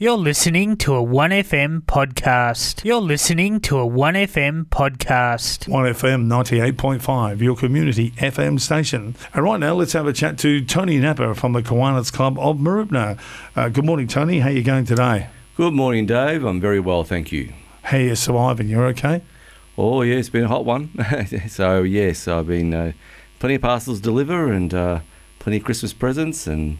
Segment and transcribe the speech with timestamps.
[0.00, 2.84] You're listening to a 1FM podcast.
[2.84, 5.66] You're listening to a 1FM podcast.
[5.66, 9.16] 1FM 98.5, your community FM station.
[9.34, 12.58] And right now, let's have a chat to Tony Napper from the Kiwanis Club of
[12.58, 13.18] Mooroopna.
[13.56, 14.38] Uh, good morning, Tony.
[14.38, 15.30] How are you going today?
[15.56, 16.44] Good morning, Dave.
[16.44, 17.52] I'm very well, thank you.
[17.82, 18.68] How are you surviving?
[18.68, 19.22] You're okay?
[19.76, 20.90] Oh, yeah, it's been a hot one.
[21.48, 22.92] so, yes, I've been uh,
[23.40, 25.00] plenty of parcels to deliver and uh,
[25.40, 26.78] plenty of Christmas presents and,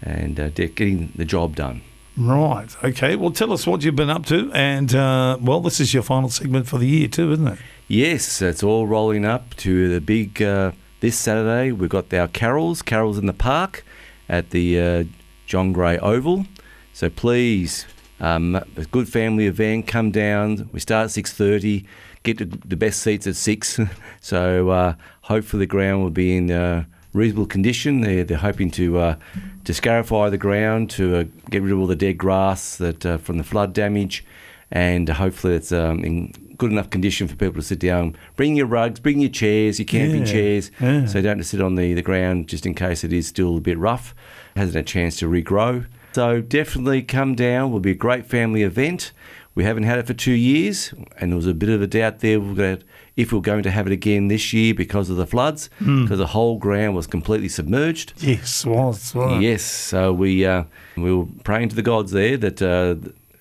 [0.00, 1.82] and uh, getting the job done.
[2.16, 2.68] Right.
[2.84, 3.16] Okay.
[3.16, 4.50] Well, tell us what you've been up to.
[4.52, 7.58] And, uh, well, this is your final segment for the year, too, isn't it?
[7.88, 10.40] Yes, it's all rolling up to the big.
[10.40, 13.84] Uh, this Saturday, we've got our carols, carols in the park
[14.28, 15.04] at the uh,
[15.46, 16.46] John Gray Oval.
[16.92, 17.86] So please,
[18.20, 19.86] um, a good family event.
[19.86, 20.68] Come down.
[20.72, 21.86] We start at six thirty.
[22.22, 23.80] Get the, best seats at six.
[24.20, 28.00] so uh, hopefully the ground will be in uh, reasonable condition.
[28.00, 29.16] They're, they're hoping to uh,
[29.64, 33.18] to scarify the ground to uh, get rid of all the dead grass that uh,
[33.18, 34.24] from the flood damage,
[34.70, 38.14] and hopefully it's um, in good enough condition for people to sit down.
[38.36, 41.06] Bring your rugs, bring your chairs, your camping Yeah, chairs, yeah.
[41.06, 43.78] so don't sit on the, the ground just in case it is still a bit
[43.78, 44.14] rough.
[44.56, 45.86] Hasn't had a chance to regrow.
[46.12, 47.72] So definitely come down.
[47.72, 49.12] Will be a great family event.
[49.54, 52.20] We haven't had it for two years, and there was a bit of a doubt
[52.20, 52.78] there to,
[53.16, 56.02] if we we're going to have it again this year because of the floods, Hmm.
[56.04, 58.12] because the whole ground was completely submerged.
[58.18, 59.14] Yes, was.
[59.14, 59.42] was.
[59.42, 60.64] Yes, so we uh,
[60.96, 62.94] we were praying to the gods there that uh,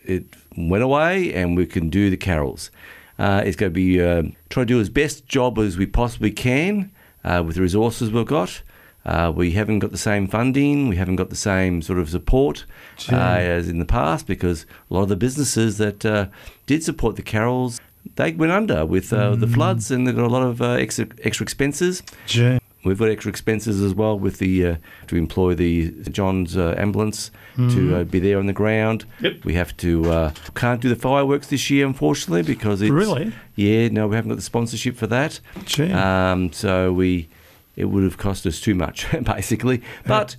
[0.03, 0.25] it
[0.57, 2.71] went away and we can do the carols.
[3.19, 6.31] Uh, it's going to be uh, try to do as best job as we possibly
[6.31, 6.89] can
[7.23, 8.61] uh, with the resources we've got.
[9.05, 12.65] Uh, we haven't got the same funding, we haven't got the same sort of support
[13.11, 16.25] uh, as in the past because a lot of the businesses that uh,
[16.65, 17.79] did support the carols
[18.15, 21.07] they went under with uh, the floods and they've got a lot of uh, extra,
[21.23, 22.03] extra expenses.
[22.27, 22.59] Gee.
[22.85, 24.75] We've got extra expenses as well with the uh,
[25.07, 29.03] to employ the John's uh, ambulance to uh, be there on the ground.
[29.19, 29.43] Yep.
[29.43, 33.33] We have to uh, can't do the fireworks this year unfortunately because it's Really?
[33.55, 35.41] yeah no we haven't got the sponsorship for that.
[35.93, 37.27] Um, so we
[37.75, 39.81] it would have cost us too much basically.
[40.05, 40.35] But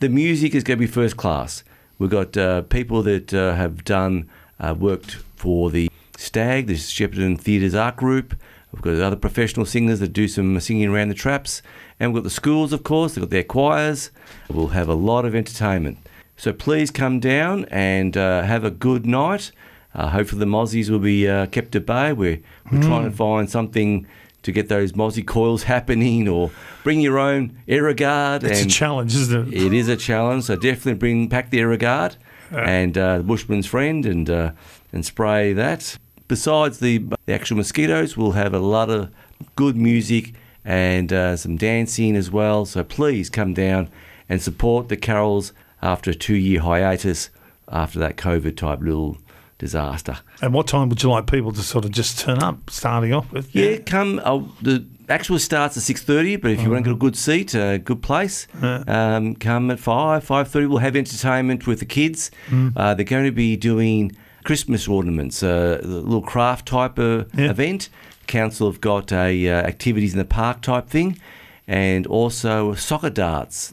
[0.00, 1.64] the music is going to be first class.
[1.98, 4.28] We've got uh, people that uh, have done
[4.58, 8.34] uh, worked for the Stag, the Shepparton Theatres Art Group.
[8.72, 11.62] We've got other professional singers that do some singing around the traps,
[12.00, 13.14] and we've got the schools, of course.
[13.14, 14.10] They've got their choirs.
[14.48, 15.98] We'll have a lot of entertainment.
[16.36, 19.52] So please come down and uh, have a good night.
[19.94, 22.12] Uh, hopefully the mozzies will be uh, kept at bay.
[22.12, 22.40] We're,
[22.70, 24.06] we're trying to find something
[24.42, 26.50] to get those mozzie coils happening, or
[26.84, 28.44] bring your own Aerogard.
[28.44, 29.62] it's a and challenge, isn't it?
[29.62, 32.16] it is a challenge, so definitely bring pack the Aerogard
[32.50, 34.52] and uh, the Bushman's friend and uh,
[34.92, 35.96] and spray that.
[36.28, 39.12] Besides the, the actual mosquitoes, we'll have a lot of
[39.56, 40.32] good music
[40.64, 42.64] and uh, some dancing as well.
[42.64, 43.90] So please come down
[44.28, 47.30] and support the carols after a two-year hiatus
[47.68, 49.18] after that COVID type little
[49.62, 50.18] disaster.
[50.42, 53.30] And what time would you like people to sort of just turn up, starting off
[53.32, 53.54] with?
[53.54, 54.20] Yeah, come.
[54.24, 57.16] Uh, the actual starts at six thirty, but if you want to get a good
[57.16, 60.66] seat, a good place, um, come at five, five thirty.
[60.66, 62.30] We'll have entertainment with the kids.
[62.76, 64.12] Uh, they're going to be doing
[64.44, 67.50] Christmas ornaments, uh, a little craft type of Yeah.
[67.50, 67.88] event.
[68.26, 71.18] Council have got a uh, activities in the park type thing,
[71.68, 73.72] and also soccer darts.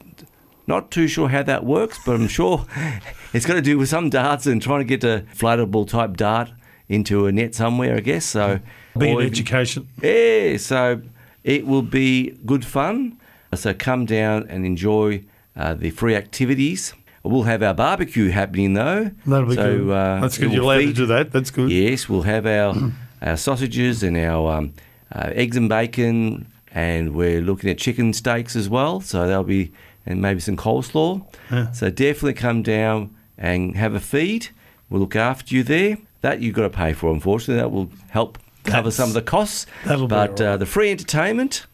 [0.69, 2.68] Not too sure how that works, but I'm sure
[3.34, 6.52] it's got to do with some darts and trying to get a floatable type dart
[6.88, 8.24] into a net somewhere, I guess.
[8.24, 8.59] So,
[8.96, 9.88] Be an education.
[10.00, 11.02] yeah, so
[11.44, 13.18] it will be good fun.
[13.56, 15.24] So come down and enjoy
[15.56, 16.94] uh, the free activities.
[17.24, 19.09] We'll have our barbecue happening though.
[19.25, 19.91] That'll be so, good.
[19.91, 20.53] Uh, That's good.
[20.53, 21.31] You're allowed to do that.
[21.31, 21.72] That's good.
[21.72, 22.75] Yes, we'll have our
[23.24, 24.74] our sausages and our um,
[25.12, 29.01] uh, eggs and bacon, and we're looking at chicken steaks as well.
[29.01, 29.72] So they'll be
[30.09, 31.25] and maybe some coleslaw.
[31.50, 31.72] Yeah.
[31.72, 34.50] So definitely come down and have a feed.
[34.90, 35.97] We'll look after you there.
[36.22, 37.62] That you've got to pay for, unfortunately.
[37.62, 39.66] That will help cover That's- some of the costs.
[39.86, 40.42] but right.
[40.42, 41.66] uh, the free entertainment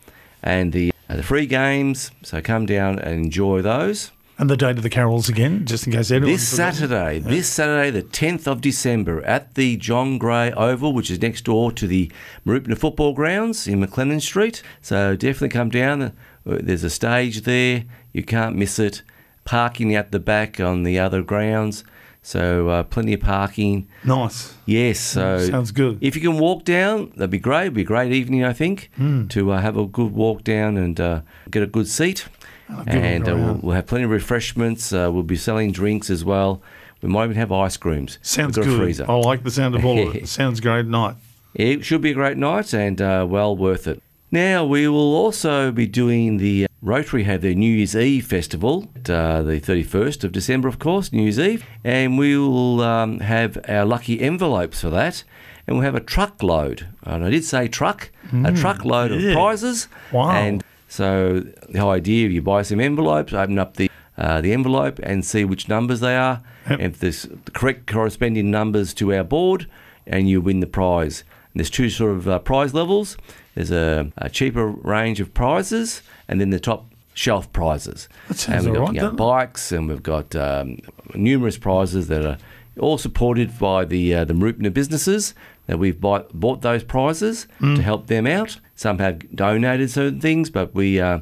[0.44, 2.12] and the uh, the free games.
[2.22, 4.12] So come down and enjoy those.
[4.38, 6.34] And the date of the carols again, just in case anyone.
[6.34, 6.45] This.
[6.45, 11.45] Saturday, this Saturday, the 10th of December, at the John Gray Oval, which is next
[11.45, 12.12] door to the
[12.45, 14.62] Mooroopna Football Grounds in McLennan Street.
[14.81, 16.01] So definitely come down.
[16.01, 16.12] Uh,
[16.44, 17.86] There's a stage there.
[18.15, 19.01] You can't miss it.
[19.44, 21.83] Parking out the back on the other grounds.
[22.23, 23.88] So uh, plenty of parking.
[24.03, 24.56] Nice.
[24.65, 25.00] Yes.
[25.00, 26.00] So Sounds good.
[26.01, 27.63] if you can walk down, that'd be great.
[27.63, 29.27] It'd be a great evening, I think, Hmm.
[29.27, 31.21] to uh, have a good walk down and uh,
[31.51, 32.25] get a good seat.
[32.69, 34.91] good and uh, we'll, we'll have plenty of refreshments.
[34.94, 36.61] Uh, we'll be selling drinks as well.
[37.01, 38.18] We might even have ice creams.
[38.23, 39.01] Sounds good.
[39.01, 40.27] I like the sound of all of it.
[40.39, 41.15] Sounds great night.
[41.53, 44.01] It should be a great night and uh, well worth it.
[44.31, 49.41] Now, we will also be doing the Rotary have their New Year's Eve festival, uh,
[49.41, 53.85] the 31st of December, of course, New Year's Eve, and we will um, have our
[53.85, 55.23] lucky envelopes for that.
[55.65, 59.29] And we'll have a truckload, and I did say truck, a truckload yeah.
[59.29, 59.87] of prizes.
[60.11, 60.29] Wow.
[60.29, 64.99] And so the idea, is you buy some envelopes, open up the uh, the envelope
[65.01, 66.79] and see which numbers they are, Yep.
[66.79, 69.65] and if there's the correct corresponding numbers to our board,
[70.05, 71.23] and you win the prize.
[71.56, 73.18] There's two sort of uh, prize levels.
[73.56, 78.10] There's a, a cheaper range of prizes, and then the top shelf prizes.
[78.28, 80.80] That sounds and we've got alright, you know, bikes, and we've got um,
[81.13, 82.38] numerous prizes that are
[82.78, 85.34] all supported by the uh, the Mooroopna businesses
[85.68, 87.78] that we've bought, bought those prizes Mm.
[87.78, 88.60] to help them out.
[88.75, 91.19] Some have donated certain things, but we uh,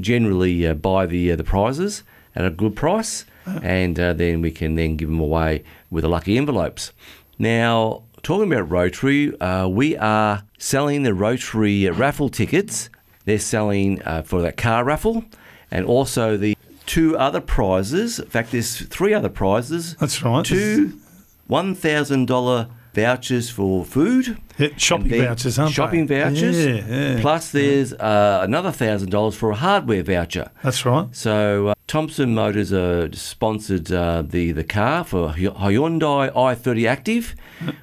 [0.00, 2.02] generally uh, buy the uh, the prizes
[2.34, 3.24] at a good price,
[3.62, 6.92] and uh, then we can then give them away with the lucky envelopes.
[7.38, 12.90] Now, talking about Rotary, uh, we are selling the Rotary raffle tickets.
[13.24, 15.24] They're selling uh, for that car raffle,
[15.70, 16.56] and also the
[16.86, 18.18] two other prizes.
[18.18, 19.96] In fact, there's three other prizes.
[19.96, 20.44] That's right.
[20.44, 20.98] Two
[21.46, 22.68] one thousand dollar
[23.00, 24.38] vouchers for food.
[24.76, 26.20] Shopping vouchers, aren't shopping they?
[26.20, 26.66] vouchers.
[26.66, 27.20] Yeah, yeah.
[27.20, 30.50] Plus, there's uh, another thousand dollars for a hardware voucher.
[30.64, 31.06] That's right.
[31.14, 37.34] So uh, Thompson Motors uh, sponsored uh, the the car for Hyundai i30 Active,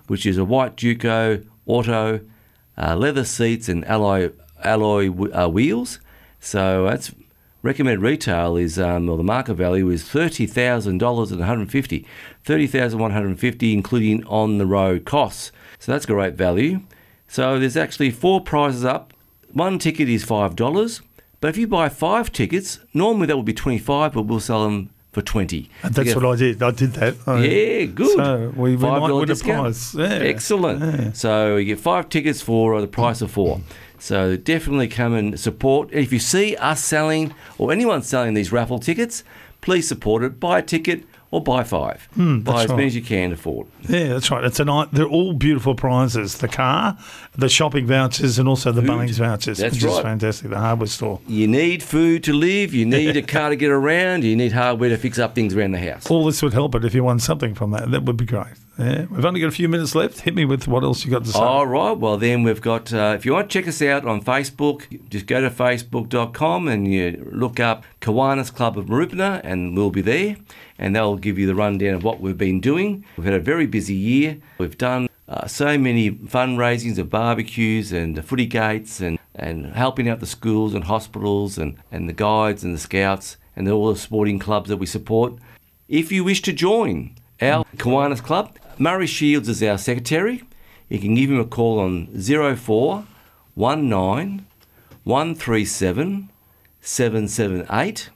[0.08, 2.20] which is a white Duco auto,
[2.78, 4.32] uh, leather seats and alloy
[4.64, 6.00] alloy uh, wheels.
[6.40, 7.14] So that's
[7.66, 11.72] recommended retail is um, or the market value is thirty thousand dollars and one hundred
[11.72, 12.06] fifty,
[12.44, 15.52] thirty thousand one hundred fifty, including on the road costs.
[15.80, 16.82] So that's great value.
[17.28, 19.12] So there's actually four prizes up.
[19.52, 21.02] One ticket is five dollars,
[21.42, 24.64] but if you buy five tickets, normally that would be twenty five, but we'll sell
[24.64, 25.70] them for twenty.
[25.82, 26.62] And that's what I did.
[26.62, 27.16] I did that.
[27.26, 28.16] I- Yeah, good.
[28.18, 29.62] So we, we $5 win a discount.
[29.64, 29.96] prize.
[29.96, 30.28] Yeah.
[30.28, 30.80] Excellent.
[30.82, 31.12] Yeah.
[31.14, 33.62] So you get five tickets for the price of four.
[34.06, 35.90] So definitely come and support.
[35.92, 39.24] If you see us selling or anyone selling these raffle tickets,
[39.62, 40.40] please support it.
[40.40, 42.08] Buy a ticket or buy five.
[42.16, 42.76] buy Hmm, that's as right.
[42.76, 43.66] many as you can afford.
[43.90, 44.44] Yeah, that's right.
[44.44, 44.90] It's a night.
[44.92, 47.00] They're all beautiful prizes: the car,
[47.36, 48.92] the shopping vouchers, and also the Food.
[48.92, 50.04] Bunnings vouchers, That's which is right.
[50.04, 50.52] fantastic.
[50.52, 51.20] The hardware store.
[51.28, 52.76] You need food to live.
[52.76, 54.24] You need a car to get around.
[54.24, 56.12] You need hardware to fix up things around the house.
[56.12, 57.90] All this would help it if you won something from that.
[57.90, 58.54] That would be great.
[58.78, 60.22] Yeah, we've only got a few minutes left.
[60.22, 61.40] Hit me with what else you got to say.
[61.40, 61.98] All right.
[61.98, 62.92] Well, then we've got.
[62.92, 66.92] Uh, if you want to check us out on Facebook, just go to facebook.com and
[66.92, 70.36] you look up Kiwanis Club of Mooroopna, and we'll be there.
[70.78, 73.06] And they'll give you the rundown of what we've been doing.
[73.16, 74.40] We've had a very busy year.
[74.58, 80.20] We've done uh, so many fundraisings of barbecues and footy gates and, and helping out
[80.20, 84.38] the schools and hospitals and, and the guides and the scouts and all the sporting
[84.38, 85.36] clubs that we support.
[85.88, 90.44] If you wish to join our Kiwanis Club, Murray Shields is our secretary.
[90.90, 93.06] You can give him a call on 04
[93.56, 94.46] 19
[95.04, 96.30] 137
[96.82, 98.10] 778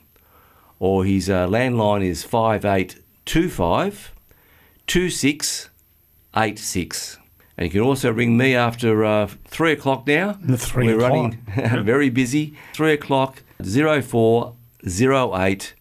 [0.78, 4.12] or his uh, landline is 5825
[4.86, 7.18] 2686.
[7.56, 10.36] And you can also ring me after uh, 3 o'clock now.
[10.40, 11.10] The three We're o'clock.
[11.12, 11.38] running
[11.84, 12.54] very busy.
[12.74, 15.74] 3 o'clock 0408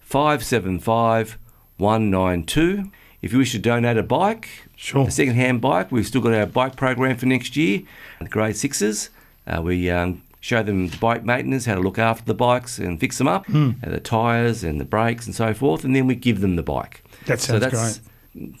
[0.00, 1.38] 575
[1.78, 2.90] 192.
[3.26, 5.06] If you wish to donate a bike, Sure.
[5.08, 7.82] a second-hand bike, we've still got our bike program for next year.
[8.20, 9.10] The grade sixes,
[9.46, 13.18] uh, we um, show them bike maintenance, how to look after the bikes and fix
[13.18, 16.40] them up, and the tyres and the brakes and so forth, and then we give
[16.40, 17.02] them the bike.
[17.26, 18.00] That sounds so that's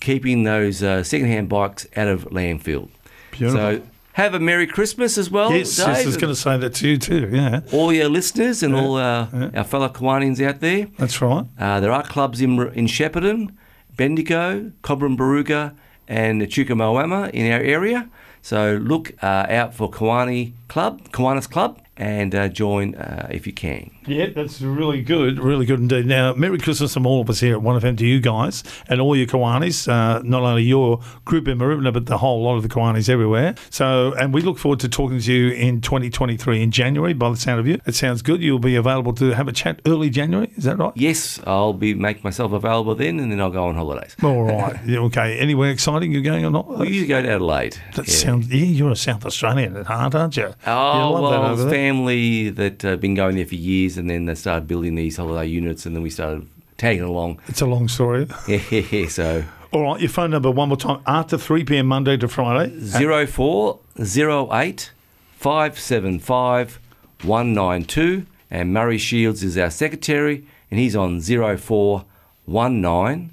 [0.00, 2.88] keeping those uh, second-hand bikes out of landfill.
[3.30, 3.60] Beautiful.
[3.60, 3.82] So
[4.14, 6.88] have a Merry Christmas as well, yes, yes, I was going to say that to
[6.88, 7.28] you too.
[7.30, 9.50] Yeah, all your listeners and Yeah, all our, yeah.
[9.54, 10.88] our fellow Kiwanians out there.
[10.98, 11.44] that's right.
[11.58, 13.50] Uh, there are clubs in in Shepparton,
[13.96, 15.74] Bendigo, Cobram Barooga,
[16.08, 18.08] and Chukamoama in our area.
[18.42, 23.52] So look uh, out for Kiwani Club, Kiwanis Club, and uh, join uh, if you
[23.52, 23.95] can.
[24.06, 26.06] Yeah, that's really good, really good indeed.
[26.06, 29.16] Now, Merry Christmas from all of us here at 1FM to you guys and all
[29.16, 32.68] your Kiwanis, uh, not only your group in Mooroopna, but the whole lot of the
[32.68, 33.54] Kiwanis everywhere.
[33.70, 37.36] So, and we look forward to talking to you in 2023 in January by the
[37.36, 37.80] sound of you.
[37.86, 38.40] It sounds good.
[38.42, 40.92] You'll be available to have a chat early January, is that right?
[40.94, 44.14] Yes, I'll be make myself available then, and then I'll go on holidays.
[44.22, 44.76] All right.
[44.86, 45.36] Yeah, okay.
[45.38, 46.68] Anywhere exciting you're going or not?
[46.78, 47.76] We usually go to Adelaide.
[47.96, 48.14] That Yeah.
[48.14, 50.54] sounds, yeah, you're a South Australian at heart, aren't you?
[50.66, 51.70] Oh, you love well, that it's over there.
[51.78, 55.46] family that uh, been going there for years, and then they started building these holiday
[55.46, 57.40] units, and then we started tagging along.
[57.48, 58.28] It's a long story.
[58.48, 59.44] yeah, so.
[59.72, 61.86] All right, your phone number one more time after 3 p.m.
[61.86, 62.70] Monday to Friday.
[62.80, 64.90] 0408
[65.38, 66.80] 575
[67.22, 68.26] 192.
[68.50, 73.32] And Murray Shields is our secretary, and he's on 0419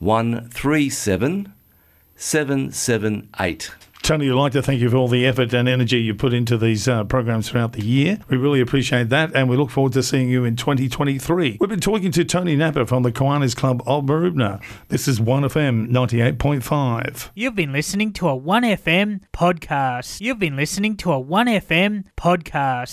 [0.00, 1.52] 137
[2.16, 3.70] 778.
[4.08, 6.56] Tony, I'd like to thank you for all the effort and energy you put into
[6.56, 8.18] these uh, programs throughout the year.
[8.30, 11.58] We really appreciate that, and we look forward to seeing you in 2023.
[11.60, 14.62] We've been talking to Tony Napper from the Kiwanis Club of Mooroopna.
[14.88, 17.28] This is 1FM 98.5.
[17.34, 20.22] You've been listening to a 1FM podcast.
[20.22, 22.88] You've been listening to a 1FM podcast.